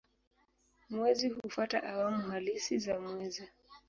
Mwezi 0.89 1.29
hufuata 1.29 1.83
awamu 1.83 2.23
halisi 2.31 2.79
za 2.79 2.99
mwezi. 2.99 3.43